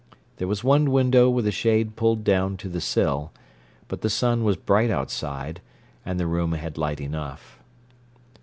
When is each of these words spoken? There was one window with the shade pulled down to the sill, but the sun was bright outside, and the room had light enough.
There 0.37 0.47
was 0.47 0.63
one 0.63 0.89
window 0.89 1.29
with 1.29 1.45
the 1.45 1.51
shade 1.51 1.95
pulled 1.95 2.23
down 2.23 2.57
to 2.57 2.69
the 2.69 2.81
sill, 2.81 3.31
but 3.87 4.01
the 4.01 4.09
sun 4.09 4.43
was 4.43 4.57
bright 4.57 4.89
outside, 4.89 5.61
and 6.03 6.19
the 6.19 6.25
room 6.25 6.53
had 6.53 6.75
light 6.75 6.99
enough. 6.99 7.59